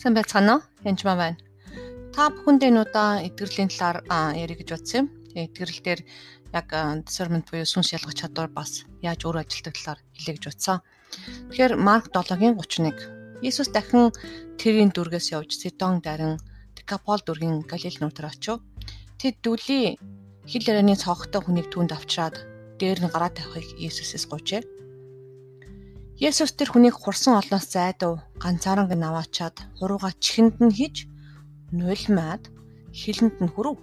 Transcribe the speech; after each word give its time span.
Сайн 0.00 0.16
байцгаана 0.16 0.54
уу? 0.56 0.62
Янжмаа 0.88 1.16
байна. 1.20 1.36
Та 2.16 2.32
бүхэндээ 2.32 2.72
нуудаа 2.72 3.20
эдгэрлийн 3.20 3.68
талаар 3.68 4.00
ярих 4.32 4.64
гэж 4.64 4.68
бодсон 4.72 4.96
юм. 5.04 5.06
Эдгэрэл 5.36 5.84
дээр 5.84 6.00
яг 6.56 6.72
discernment 7.04 7.52
буюу 7.52 7.68
сүнс 7.68 7.92
ялгах 7.92 8.16
чадвар 8.16 8.48
бас 8.48 8.88
яаж 9.04 9.28
өөр 9.28 9.44
ажилтдаг 9.44 9.76
талаар 9.76 10.00
хэлье 10.16 10.32
гэж 10.40 10.44
бодсон. 10.48 10.80
Тэгэхээр 11.52 11.76
Марк 11.76 12.08
7-гийн 12.16 12.56
31. 12.56 13.44
Иесус 13.44 13.68
дахин 13.68 14.08
тэрийн 14.56 14.88
дүргээс 14.88 15.36
явж 15.36 15.52
Сидон 15.60 16.00
дарин 16.00 16.40
Декапол 16.80 17.20
дүргийн 17.20 17.60
Галил 17.68 18.00
нутгаар 18.00 18.32
очив. 18.32 18.64
Тэд 19.20 19.44
дүлийн 19.44 20.00
хил 20.48 20.64
ярианы 20.64 20.96
цогтой 20.96 21.44
хүнийг 21.44 21.68
түнд 21.68 21.92
авчраад 21.92 22.40
дээр 22.80 23.04
нь 23.04 23.12
гараа 23.12 23.28
тавихыг 23.28 23.76
Иесусээс 23.76 24.24
гуйжээ. 24.32 24.64
Есүс 26.20 26.52
тэр 26.52 26.68
хүнийг 26.68 27.00
хурсан 27.00 27.40
олноос 27.40 27.72
зайдав 27.72 28.20
ганцаараа 28.36 28.92
наваачаад 28.92 29.56
хурууга 29.80 30.12
чихэнд 30.20 30.60
нь 30.60 30.76
хийж 30.76 31.08
нулимаад 31.72 32.52
хилэнд 32.92 33.40
нь 33.40 33.48
хүрв. 33.48 33.80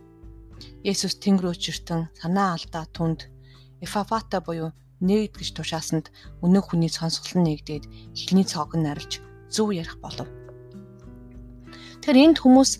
Есүс 0.85 1.17
тэнгэр 1.17 1.57
өчөртөн 1.57 2.13
санаа 2.13 2.53
алдаа 2.53 2.85
түнд 2.93 3.25
эфафата 3.81 4.37
буюу 4.45 4.69
нэгд 5.01 5.33
гэж 5.41 5.49
тушаасанд 5.57 6.13
өнөө 6.45 6.61
хүний 6.61 6.93
сонсгол 6.93 7.41
нь 7.41 7.57
нэгдээд 7.57 7.89
хилний 8.13 8.45
цог 8.45 8.69
нь 8.77 8.85
арилж 8.85 9.17
зөв 9.49 9.73
ярих 9.73 9.97
болов. 9.97 10.29
Тэгэхээр 12.05 12.21
энд 12.21 12.37
хүмүүс 12.37 12.71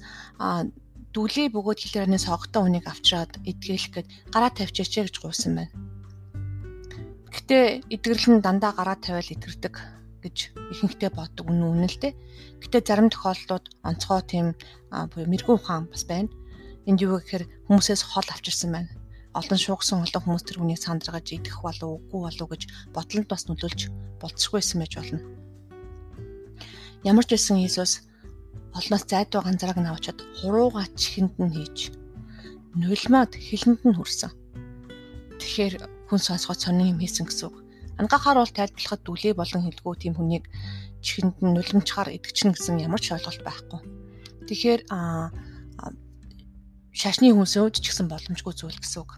дүлий 1.18 1.50
бөгөөд 1.50 1.82
хилэрний 1.82 2.22
согтой 2.22 2.62
хүнийг 2.62 2.86
авчраад 2.86 3.42
эдгээлэх 3.42 3.90
гээд 3.90 4.08
гараа 4.30 4.54
тавьчаач 4.54 4.94
гэж 5.02 5.18
гуйсан 5.18 5.54
байна. 5.58 5.87
Гэтэ 7.38 7.86
эдгэрлэн 7.94 8.42
дандаа 8.42 8.74
гараа 8.74 8.98
тавиал 8.98 9.30
эдгэрдэг 9.30 9.76
гэж 10.26 10.38
ихэнхдээ 10.74 11.14
боддог 11.14 11.46
үнэн 11.46 11.70
үнэн 11.70 11.86
л 11.86 12.02
дээ. 12.02 12.14
Гэтэ 12.66 12.82
зарим 12.82 13.14
тохиолдлууд 13.14 13.66
онцгой 13.86 14.22
тийм 14.26 14.48
мэрэгүү 14.90 15.56
ухаан 15.62 15.86
бас 15.86 16.10
байна. 16.10 16.34
Энд 16.90 16.98
юу 17.06 17.22
гэхээр 17.22 17.70
хүмүүсээс 17.70 18.02
хол 18.10 18.26
авчирсан 18.34 18.74
байна. 18.74 18.90
Олон 19.38 19.60
шуугсан 19.62 20.02
олон 20.02 20.24
хүмүүс 20.26 20.44
тэр 20.50 20.58
хүнийг 20.58 20.82
сандрагаж 20.82 21.30
идэх 21.30 21.62
болов 21.62 22.02
үгүй 22.10 22.22
болов 22.26 22.48
гэж 22.50 22.62
бодлонд 22.90 23.30
бас 23.30 23.46
нөлөөлж 23.46 23.82
болцсгүйсэн 24.18 24.82
байж 24.82 24.94
болно. 24.98 25.22
Ямар 27.06 27.22
ч 27.22 27.38
байсан 27.38 27.62
Иесус 27.62 28.02
олноос 28.74 29.06
зайдуу 29.06 29.46
ганцаараа 29.46 29.78
навчаад 29.78 30.20
хурууга 30.42 30.90
чихэнд 30.98 31.38
нь 31.38 31.54
хийж 31.54 31.94
нулимад 32.74 33.38
хилэнд 33.38 33.82
нь 33.86 33.94
хүрсэн. 33.94 34.34
Тэгэхээр 35.38 35.97
хүн 36.08 36.20
сонсгоод 36.20 36.60
сонин 36.60 36.96
юм 36.96 37.00
хийсэн 37.04 37.28
гэсэн 37.28 37.48
үг. 37.52 37.58
Ангахаар 38.00 38.40
бол 38.40 38.54
тайлбарлахад 38.54 39.02
дүлээ 39.04 39.34
болон 39.36 39.62
хэлгүү 39.68 39.94
тийм 40.00 40.14
хүнийг 40.16 40.46
чихэнд 41.02 41.38
нь 41.42 41.54
нулимчаар 41.56 42.14
идэгчнэ 42.16 42.54
гэсэн 42.56 42.82
ямар 42.84 43.02
ч 43.02 43.14
ойлголт 43.14 43.42
байхгүй. 43.44 43.82
Тэгэхээр 44.48 44.82
а 44.94 45.30
шашны 46.94 47.30
хүнсээ 47.34 47.62
өвд 47.62 47.78
ч 47.78 47.92
гэсэн 47.92 48.08
боломжгүй 48.10 48.54
зүйл 48.56 48.80
гэсэн 48.80 49.02
үг. 49.06 49.12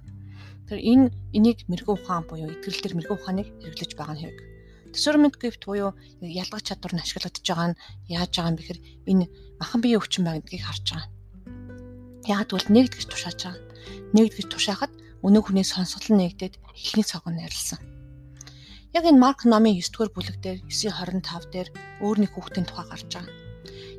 Тэр 0.68 0.80
энэ 0.84 1.06
энийг 1.38 1.66
мэрэгүү 1.72 1.96
ухаан 1.96 2.28
буюу 2.28 2.52
итгэл 2.52 2.82
төр 2.84 2.94
мэрэгүү 2.98 3.18
ухааныг 3.18 3.48
хэрэглэж 3.64 3.92
байгаа 3.96 4.16
нь 4.16 4.22
хэрэг. 4.22 4.40
Discernment 4.94 5.36
gift 5.40 5.64
буюу 5.66 5.96
ялгах 6.22 6.66
чадвар 6.66 6.94
нь 6.98 7.04
ашиглагдаж 7.04 7.46
байгаа 7.46 7.68
нь 7.72 7.80
яаж 8.10 8.32
байгаа 8.36 8.52
юм 8.52 8.58
бэхэр 8.60 8.80
энэ 9.10 9.26
махан 9.62 9.80
биеийн 9.82 10.02
өвчин 10.02 10.24
байдгийг 10.26 10.64
харж 10.66 10.86
байгаа. 10.92 11.10
Яг 12.28 12.46
тэгвэл 12.50 12.74
нэгдгэж 12.74 13.06
тушааж 13.08 13.40
байгаа. 13.40 13.64
Нэгдгэж 14.14 14.48
тушаахад 14.50 14.94
өнөө 15.26 15.44
хүний 15.44 15.66
сонсгол 15.68 16.16
нь 16.16 16.22
нэгдээд 16.24 16.56
эхний 16.76 17.06
цог 17.06 17.24
нь 17.28 17.44
арилсан. 17.44 17.80
Яг 18.96 19.06
энэ 19.06 19.22
Марк 19.22 19.46
номын 19.46 19.78
9 19.78 19.94
дугаар 19.94 20.12
бүлэг 20.16 20.38
дээр 20.42 20.60
9:25 20.66 21.54
дээр 21.54 21.70
өөр 22.02 22.18
нэг 22.26 22.32
хүүхдийн 22.34 22.66
тухай 22.66 22.86
гарч 22.90 23.06
байгаа. 23.14 23.36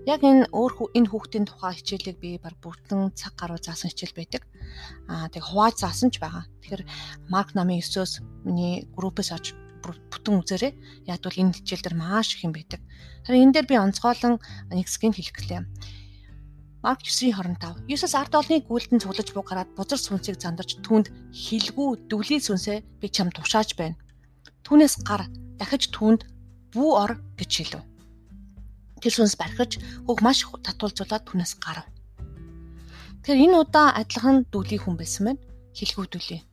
Яг 0.08 0.20
энэ 0.24 0.48
өөр 0.50 0.72
энэ 0.96 1.10
хүүхдийн 1.12 1.46
тухай 1.46 1.76
хичээлийг 1.76 2.18
би 2.18 2.30
баг 2.42 2.56
бүртэн 2.64 3.12
цаг 3.14 3.36
гаруй 3.36 3.60
заасан 3.62 3.92
хичээл 3.92 4.18
байдаг. 4.18 4.42
Аа 5.06 5.28
тэг 5.28 5.44
хувааж 5.44 5.76
заасан 5.78 6.10
ч 6.10 6.18
байгаа. 6.18 6.48
Тэгэхээр 6.64 6.82
Марк 7.28 7.54
номын 7.54 7.78
9-өөс 7.84 8.24
миний 8.48 8.88
группээс 8.96 9.30
орж 9.36 9.54
бүтэн 9.84 10.40
үзээрэй. 10.40 10.72
Яг 11.06 11.20
бол 11.22 11.38
энэ 11.38 11.54
хичээл 11.54 11.84
дээр 11.84 11.96
маш 12.00 12.34
их 12.34 12.42
юм 12.48 12.56
байдаг. 12.56 12.80
Харин 13.28 13.52
энэ 13.52 13.54
дээр 13.60 13.66
би 13.68 13.76
онцгойлон 13.76 14.40
нэг 14.72 14.88
хэсгийг 14.88 15.14
хэлэх 15.14 15.36
гэлээ. 15.36 15.62
Марк 16.82 17.04
9:25. 17.04 17.84
Есүс 17.92 18.16
ард 18.16 18.32
олныг 18.32 18.64
гүйлдэн 18.64 19.04
цуглаж 19.04 19.36
бугараад 19.36 19.68
бузар 19.76 20.00
сүнсийг 20.00 20.40
зандарч 20.40 20.80
түүнд 20.80 21.12
хилгүү 21.28 22.08
дүлийн 22.08 22.40
сүнсээ 22.40 22.80
би 23.00 23.06
чам 23.12 23.28
тушааж 23.28 23.76
байна. 23.76 24.00
Түүнээс 24.64 25.04
гар 25.04 25.28
дахиж 25.60 25.92
түүнд 25.92 26.24
бүү 26.72 26.90
ор 27.04 27.12
гэж 27.36 27.52
хэлв. 27.52 27.84
Тэр 29.04 29.12
сүнс 29.12 29.36
бархиж 29.36 29.76
хөг 30.08 30.24
маш 30.24 30.40
татуулзуулаад 30.48 31.28
түүнээс 31.28 31.52
гарав. 31.60 31.84
Тэгэхээр 33.28 33.44
энэ 33.44 33.60
удаа 33.60 33.92
адилхан 34.00 34.48
дүлийн 34.48 34.80
хүн 34.80 34.96
байсан 34.96 35.22
байна. 35.28 35.44
Хилгүү 35.76 36.06
дүлийн. 36.08 36.44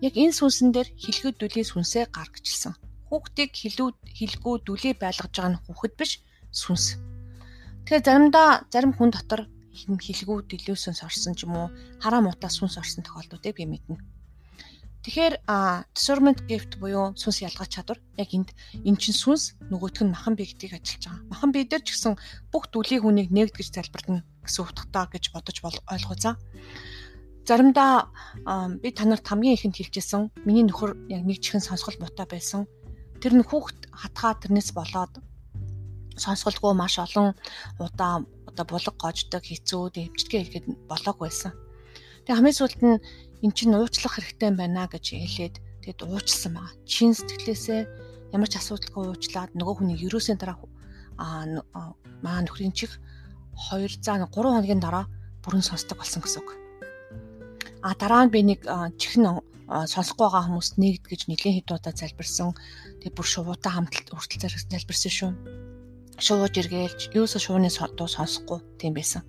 Яг 0.00 0.16
энэ 0.16 0.32
сүнсэн 0.32 0.72
дээр 0.72 0.88
хилгүү 0.96 1.32
дүлийн 1.36 1.68
сүнсээ 1.68 2.08
гар 2.08 2.32
гэжэлсэн. 2.32 2.72
Хүүхдийг 3.12 3.52
хилүү 3.52 3.88
хилгүү 4.16 4.54
дүлий 4.64 4.94
байлгаж 4.96 5.32
байгаа 5.36 5.52
нь 5.52 5.60
хүүхэд 5.60 5.92
биш 6.00 6.24
сүнс. 6.56 6.96
Тэгэхээр 7.86 8.02
заримдаа 8.02 8.66
зарим 8.66 8.98
хүн 8.98 9.14
дотор 9.14 9.46
хилгүү 9.70 10.50
дэлгүүсэнс 10.50 11.06
орсон 11.06 11.38
ч 11.38 11.46
юм 11.46 11.54
уу 11.54 11.68
хараа 12.02 12.18
мутаа 12.18 12.50
сүнс 12.50 12.82
орсон 12.82 13.06
тохиолдлуудыг 13.06 13.54
би 13.54 13.62
мэднэ. 13.62 14.02
Тэгэхээр 15.06 15.34
discernment 15.94 16.50
gift 16.50 16.82
буюу 16.82 17.14
сүнс 17.14 17.46
ялгах 17.46 17.70
чадвар 17.70 18.02
яг 18.18 18.34
энд 18.34 18.50
эн 18.82 18.98
чин 18.98 19.14
сүнс 19.14 19.54
нөгөөх 19.70 20.02
нь 20.02 20.10
махан 20.10 20.34
бие 20.34 20.50
гэдгийг 20.50 20.82
ажиллаж 20.82 21.04
байгаа. 21.06 21.30
Махан 21.30 21.50
бие 21.54 21.62
дээр 21.62 21.86
ч 21.86 21.94
гэсэн 21.94 22.18
бүх 22.50 22.74
дүлийг 22.74 23.06
хүнийг 23.06 23.30
нэгтгэж 23.30 23.70
залбирна 23.70 24.26
гэсэн 24.42 24.66
утгатай 24.66 25.06
гэж 25.06 25.24
бодож 25.30 25.56
ойлгоо 25.62 26.16
за. 26.18 26.34
Заримдаа 27.46 28.10
би 28.82 28.90
танарт 28.90 29.22
хамгийн 29.30 29.54
ихэнд 29.54 29.78
хэлчихсэн 29.78 30.34
миний 30.42 30.66
нөхөр 30.66 31.06
яг 31.06 31.22
нэг 31.22 31.38
чихэн 31.38 31.62
сонсгол 31.62 32.02
муутай 32.02 32.26
байсан. 32.26 32.66
Тэр 33.22 33.38
нь 33.38 33.46
хүүхд 33.46 33.94
хатгаа 33.94 34.34
тэрнээс 34.42 34.74
болоод 34.74 35.22
сонсголгүй 36.16 36.72
маш 36.74 36.98
олон 36.98 37.36
удаа 37.78 38.24
одоо 38.56 38.64
булаг 38.64 38.96
гождог 38.96 39.44
хэцүү 39.44 39.82
дэмждэгэ 39.92 40.40
хэлгээд 40.40 40.66
болоог 40.88 41.16
байсан. 41.20 41.52
Тэгээ 42.24 42.36
хамгийн 42.40 42.58
сүүлд 42.58 42.80
нь 42.80 42.96
эн 43.44 43.52
чинь 43.52 43.76
уучлах 43.76 44.16
хэрэгтэй 44.16 44.50
байна 44.56 44.88
гэж 44.88 45.04
хэлээд 45.12 45.56
тэгэд 45.84 46.00
уучлсан 46.08 46.56
байгаа. 46.56 46.72
Чин 46.88 47.12
сэтгэлээсээ 47.12 47.80
ямар 48.32 48.48
ч 48.48 48.56
асуудалгүй 48.56 49.04
уучлаад 49.12 49.52
нөгөө 49.52 49.74
хүний 49.76 50.00
ерөөсөө 50.08 50.36
дараа 50.40 50.56
аа 51.20 51.44
маа 52.24 52.40
нөхрийн 52.40 52.72
чих 52.72 52.96
2 53.70 54.00
заа 54.00 54.24
3 54.24 54.32
хоногийн 54.32 54.80
дараа 54.80 55.04
бүрэн 55.44 55.62
сонсдог 55.62 56.00
болсон 56.00 56.24
гэсэн 56.24 56.40
үг. 56.40 56.50
А 57.84 57.92
дараа 57.94 58.24
нь 58.24 58.32
би 58.32 58.40
нэг 58.42 58.64
чихэн 58.96 59.44
сонсохгүй 59.68 60.26
байгаа 60.26 60.48
хүмүүст 60.48 60.74
нэгд 60.80 61.04
гэж 61.06 61.20
нэлийн 61.28 61.60
хэд 61.60 61.76
удаа 61.76 61.92
залбирсан. 61.92 62.56
Тэгээ 63.04 63.16
бүр 63.16 63.26
шувуутай 63.28 63.72
хамталт 63.72 64.08
хүртэл 64.10 64.48
залбирсан 64.72 65.12
шүү 65.12 65.30
шууж 66.18 66.54
эргээлж 66.56 67.12
юусо 67.12 67.38
шууны 67.38 67.68
дуу 67.68 68.08
сонсохгүй 68.08 68.60
тийм 68.80 68.92
байсан. 68.96 69.22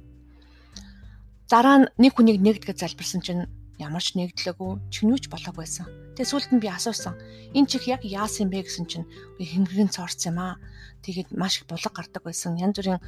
Дараа 1.52 1.78
нь 1.84 1.90
нэг 2.00 2.16
хүнийг 2.16 2.40
нэгдгээд 2.44 2.80
залбирсан 2.80 3.22
чинь 3.24 3.48
ямар 3.80 4.04
ч 4.04 4.18
нэгдлээгүй 4.18 4.92
чинүүч 4.92 5.30
болоог 5.30 5.56
байсан. 5.56 5.86
Тэгээ 6.18 6.32
сүүлд 6.34 6.52
нь 6.58 6.64
би 6.64 6.68
асуусан. 6.68 7.14
Энэ 7.54 7.70
чих 7.70 7.86
яг 7.88 8.02
яасан 8.02 8.50
бэ 8.50 8.66
гэсэн 8.66 8.86
чинь 8.90 9.06
би 9.38 9.46
хэнгэрийн 9.46 9.94
цорц 9.94 10.26
юм 10.26 10.42
аа. 10.42 10.58
Тэгээд 11.06 11.38
маш 11.38 11.62
их 11.62 11.70
булаг 11.70 11.94
гардаг 11.94 12.26
байсан. 12.26 12.58
Янз 12.58 12.82
бүрийн 12.82 13.00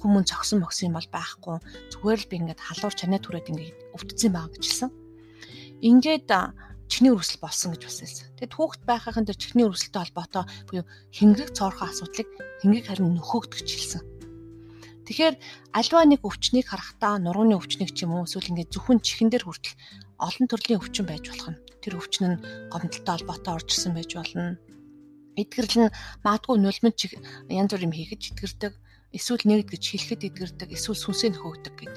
хүмүүн 0.00 0.24
цогсон 0.24 0.64
мөксөн 0.64 0.88
юм 0.88 0.96
бол 0.96 1.10
байхгүй. 1.12 1.60
Зүгээр 1.92 2.20
л 2.24 2.30
би 2.32 2.36
ингээд 2.40 2.64
халуур 2.64 2.94
чанаа 2.96 3.20
түрээд 3.20 3.50
ингээд 3.52 3.76
өвдсөн 3.94 4.32
байгаа 4.32 4.50
гэжэлсэн. 4.56 4.90
Ингээд 5.84 6.24
чихний 6.88 7.12
өрсөл 7.12 7.40
болсон 7.40 7.72
гэж 7.74 7.82
бас 7.84 7.98
хэлсэн. 8.00 8.28
Тэгэд 8.38 8.54
хүүхэд 8.54 8.82
байхын 8.86 9.24
дээр 9.24 9.38
чихний 9.40 9.66
өрсөлтэй 9.66 10.00
холбоотой 10.04 10.44
буюу 10.68 10.84
хэнгэрэг 11.14 11.50
цоорхон 11.56 11.88
асуудлыг 11.90 12.28
хэнгэг 12.62 12.84
харин 12.86 13.16
нөхөөгдөж 13.16 13.68
хэлсэн. 13.68 14.02
Тэгэхээр 15.04 15.36
альва 15.76 16.00
нэг 16.08 16.20
өвчнийг 16.24 16.66
харахтаа 16.72 17.20
нурууны 17.20 17.60
өвчнийг 17.60 17.92
ч 17.92 18.08
юм 18.08 18.16
уу 18.16 18.24
эсвэл 18.24 18.56
ингээд 18.56 18.72
зөвхөн 18.72 19.04
чихэн 19.04 19.28
дээр 19.28 19.44
хүртэл 19.44 19.76
олон 20.16 20.46
төрлийн 20.48 20.80
өвчин 20.80 21.04
байж 21.04 21.28
болох 21.28 21.48
нь. 21.52 21.60
Тэр 21.84 22.00
өвчин 22.00 22.24
нь 22.24 22.42
гомдолтой 22.72 23.12
холбоотой 23.12 23.52
орж 23.52 23.68
ирсэн 23.68 23.92
байж 23.92 24.10
болно. 24.16 24.56
Эдгэрл 25.36 25.76
нь 25.84 25.94
магадгүй 26.24 26.56
нулимд 26.56 26.96
чих 26.96 27.12
янз 27.52 27.68
бүр 27.68 27.84
юм 27.84 27.92
хийгэж 27.92 28.32
эдгэрдэг, 28.32 28.72
эсвэл 29.12 29.44
нэгд 29.44 29.68
гэж 29.76 29.82
хэлэхэд 29.92 30.22
эдгэрдэг, 30.24 30.68
эсвэл 30.72 30.96
сүнсээ 30.96 31.36
нөхөөгдөг 31.36 31.74
гэд. 31.76 31.96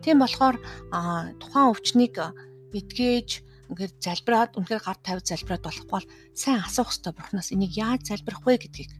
Тийм 0.00 0.24
болохоор 0.24 0.56
тухайн 1.36 1.70
өвчнийг 1.76 2.16
эдгэж 2.72 3.28
ингээд 3.70 3.94
залбираад 4.02 4.56
үнэхээр 4.56 4.82
гар 4.82 4.98
тавьж 5.02 5.24
залбираад 5.30 5.64
болохгүй 5.66 5.90
бол 5.90 6.06
сайн 6.34 6.62
асуух 6.62 6.90
хэрэгтэй 6.90 7.12
бурхнаас 7.14 7.48
энийг 7.50 7.72
яаж 7.74 8.02
залбирах 8.06 8.42
вэ 8.46 8.54
гэдгийг. 8.62 8.92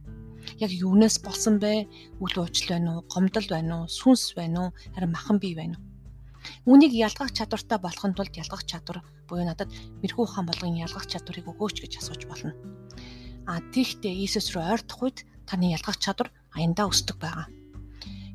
Яг 0.59 0.71
юунаас 0.71 1.19
болсон 1.23 1.59
бэ? 1.59 1.87
Үл 2.23 2.35
уучлал 2.39 2.79
байна 2.79 2.89
уу? 2.99 3.07
Гомдол 3.11 3.47
байна 3.51 3.73
уу? 3.83 3.91
Сүнс 3.91 4.35
байна 4.35 4.71
уу? 4.71 4.75
Харин 4.95 5.11
махан 5.11 5.39
бий 5.39 5.55
байна 5.55 5.75
уу? 5.79 5.85
Үнийг 6.67 6.93
ялгах 6.95 7.31
чадвартай 7.35 7.79
болохын 7.79 8.15
тулд 8.15 8.33
ялгах 8.35 8.63
чадвар 8.63 9.03
буюу 9.27 9.43
надад 9.43 9.71
мэрхүү 10.03 10.25
хаан 10.27 10.47
болгон 10.47 10.79
ялгах 10.79 11.07
чадварыг 11.07 11.47
өгөөч 11.51 11.83
гэж 11.83 11.93
асууж 11.99 12.23
болно. 12.27 12.55
А 13.47 13.59
тиймээ 13.71 14.15
Иесус 14.15 14.51
рүү 14.51 14.63
ойртох 14.63 15.03
үед 15.03 15.17
таны 15.47 15.71
ялгах 15.71 15.99
чадвар 15.99 16.31
аяндаа 16.55 16.87
өсдөг 16.91 17.19
байгаа. 17.19 17.47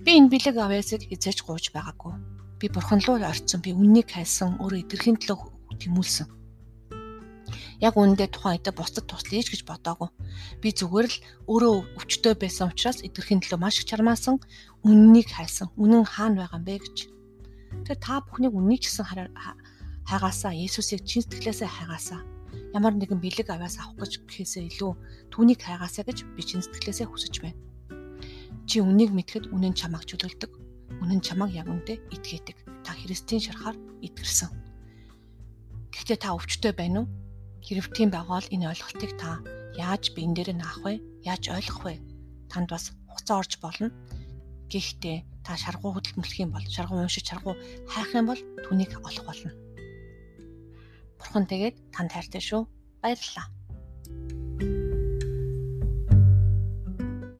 Би 0.05 0.19
энэ 0.19 0.33
бэлэг 0.33 0.57
авьяасыг 0.57 1.09
эзэж 1.13 1.45
гууж 1.45 1.73
байгаагүй. 1.73 2.15
Би 2.61 2.67
бурхан 2.73 3.01
руу 3.05 3.21
орцсон. 3.21 3.61
Би 3.61 3.71
үннийг 3.77 4.09
хайсан, 4.11 4.59
өөрөө 4.59 4.83
идэвхтэй 4.83 5.15
төлөө 5.21 5.52
тэмүүлсэн. 5.83 6.27
Яг 7.83 7.99
үүндээ 7.99 8.31
тухайн 8.31 8.63
үедээ 8.63 8.75
бусдад 8.79 9.11
туслая 9.11 9.43
гэж 9.43 9.67
бодоагүй. 9.67 10.09
Би 10.63 10.71
зүгээр 10.71 11.07
л 11.11 11.19
өөрөө 11.51 11.75
өвчтөй 11.99 12.35
байсан 12.39 12.71
учраас 12.71 13.03
идэвхтэй 13.03 13.43
төлөө 13.43 13.59
маш 13.59 13.83
их 13.83 13.91
чармаасан, 13.91 14.39
үннийг 14.87 15.35
хайсан. 15.35 15.67
Үнэн 15.75 16.07
хаана 16.07 16.47
байгаа 16.47 16.63
юм 16.63 16.67
бэ 16.71 16.79
гэж. 16.79 16.97
Тэгэхээр 17.83 17.99
та 17.99 18.23
бүхнийг 18.23 18.55
үннийг 18.55 18.87
гэсэн 18.87 19.03
хайгаасаа, 20.07 20.55
Есүсийг 20.55 21.03
чин 21.03 21.27
сэтгэлээсээ 21.27 21.67
хайгаасаа 21.67 22.23
ямар 22.73 22.95
нэгэн 22.97 23.21
бэлэг 23.21 23.49
аваас 23.53 23.77
авах 23.81 24.01
гэж 24.01 24.25
гэхээсээ 24.25 24.65
илүү 24.73 24.93
түүнийг 25.33 25.61
хайгаасаа 25.61 26.05
гэж 26.09 26.19
би 26.37 26.43
чин 26.43 26.65
сэтгэлээсээ 26.65 27.07
хүсэж 27.09 27.35
байна. 27.45 27.61
Чи 28.65 28.81
үнийг 28.81 29.13
мэдхэд 29.13 29.53
үнэн 29.53 29.77
чамайг 29.77 30.09
чөлөөлдөг. 30.09 30.53
Үнэн 31.05 31.21
чамайг 31.21 31.53
яг 31.53 31.69
үндэ 31.69 32.01
итгээдэг. 32.13 32.57
Та 32.85 32.97
Христийн 32.97 33.45
шарахаар 33.45 33.77
итгэрсэн. 34.01 34.49
Гэхдээ 36.03 36.19
та 36.19 36.35
өвчтөй 36.35 36.75
байна 36.75 37.07
уу? 37.07 37.11
Хэрв 37.63 37.95
тийм 37.95 38.11
байвал 38.11 38.43
энэ 38.51 38.75
ойлголтыг 38.75 39.15
та 39.23 39.39
яаж 39.79 40.11
биен 40.19 40.35
дээр 40.35 40.51
наах 40.51 40.83
вэ? 40.83 40.99
Яаж 41.23 41.47
ойлгох 41.47 41.87
вэ? 41.87 42.03
Танд 42.51 42.75
бас 42.75 42.91
хугацаа 43.07 43.39
орж 43.39 43.63
болно. 43.63 43.95
Гэхдээ 44.67 45.47
та 45.47 45.55
шаргуу 45.55 45.95
хөдөлмөрлөх 45.95 46.43
юм 46.43 46.51
бол, 46.59 46.67
шаргуу 46.67 47.07
уншиж, 47.07 47.31
шаргуу 47.31 47.55
хайх 47.87 48.11
юм 48.19 48.27
бол 48.35 48.41
түүнийг 48.67 48.99
олох 48.99 49.31
болно. 49.31 49.55
Бурхан 51.23 51.47
тэгээд 51.47 51.95
танд 51.95 52.11
хайртай 52.11 52.43
шүү. 52.43 52.67
Баярлалаа. 52.99 53.47